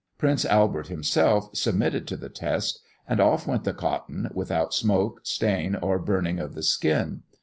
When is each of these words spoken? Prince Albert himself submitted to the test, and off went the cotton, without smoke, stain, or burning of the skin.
Prince 0.17 0.45
Albert 0.45 0.87
himself 0.87 1.55
submitted 1.55 2.07
to 2.07 2.17
the 2.17 2.27
test, 2.27 2.81
and 3.07 3.19
off 3.19 3.45
went 3.45 3.65
the 3.65 3.71
cotton, 3.71 4.31
without 4.33 4.73
smoke, 4.73 5.19
stain, 5.21 5.75
or 5.75 5.99
burning 5.99 6.39
of 6.39 6.55
the 6.55 6.63
skin. 6.63 7.21